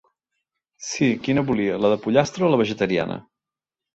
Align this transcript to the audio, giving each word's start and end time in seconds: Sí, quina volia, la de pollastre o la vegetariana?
Sí, 0.85 1.09
quina 1.27 1.43
volia, 1.51 1.75
la 1.85 1.93
de 1.93 1.99
pollastre 2.05 2.47
o 2.47 2.51
la 2.53 2.61
vegetariana? 2.65 3.19